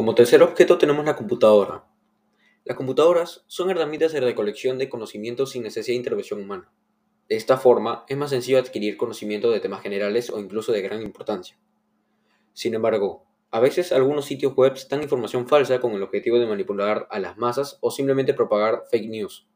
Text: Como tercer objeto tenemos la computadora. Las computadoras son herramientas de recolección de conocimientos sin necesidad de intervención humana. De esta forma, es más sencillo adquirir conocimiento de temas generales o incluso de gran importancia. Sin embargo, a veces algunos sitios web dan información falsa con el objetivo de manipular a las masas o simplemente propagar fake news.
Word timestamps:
Como 0.00 0.14
tercer 0.14 0.42
objeto 0.42 0.78
tenemos 0.78 1.04
la 1.04 1.14
computadora. 1.14 1.84
Las 2.64 2.74
computadoras 2.74 3.44
son 3.48 3.68
herramientas 3.68 4.14
de 4.14 4.20
recolección 4.20 4.78
de 4.78 4.88
conocimientos 4.88 5.50
sin 5.50 5.62
necesidad 5.62 5.92
de 5.92 5.98
intervención 5.98 6.40
humana. 6.40 6.72
De 7.28 7.36
esta 7.36 7.58
forma, 7.58 8.06
es 8.08 8.16
más 8.16 8.30
sencillo 8.30 8.58
adquirir 8.58 8.96
conocimiento 8.96 9.50
de 9.50 9.60
temas 9.60 9.82
generales 9.82 10.30
o 10.30 10.40
incluso 10.40 10.72
de 10.72 10.80
gran 10.80 11.02
importancia. 11.02 11.58
Sin 12.54 12.72
embargo, 12.72 13.26
a 13.50 13.60
veces 13.60 13.92
algunos 13.92 14.24
sitios 14.24 14.56
web 14.56 14.72
dan 14.88 15.02
información 15.02 15.46
falsa 15.46 15.80
con 15.80 15.92
el 15.92 16.02
objetivo 16.02 16.38
de 16.38 16.46
manipular 16.46 17.06
a 17.10 17.18
las 17.18 17.36
masas 17.36 17.76
o 17.82 17.90
simplemente 17.90 18.32
propagar 18.32 18.84
fake 18.90 19.10
news. 19.10 19.49